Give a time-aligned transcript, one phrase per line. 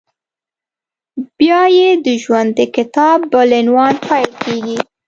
[1.37, 4.77] بیا یې د ژوند د کتاب بل عنوان پیل کېږي…